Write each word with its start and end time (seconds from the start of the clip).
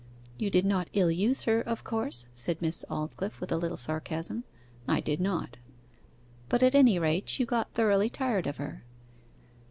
'You 0.39 0.49
did 0.49 0.65
not 0.65 0.89
ill 0.93 1.11
use 1.11 1.43
her, 1.43 1.61
of 1.61 1.83
course?' 1.83 2.25
said 2.33 2.59
Miss 2.59 2.83
Aldclyffe, 2.89 3.39
with 3.39 3.51
a 3.51 3.57
little 3.57 3.77
sarcasm. 3.77 4.45
'I 4.87 4.99
did 5.01 5.21
not.' 5.21 5.57
'But 6.49 6.63
at 6.63 6.73
any 6.73 6.97
rate, 6.97 7.37
you 7.39 7.45
got 7.45 7.71
thoroughly 7.75 8.09
tired 8.09 8.47
of 8.47 8.57
her. 8.57 8.83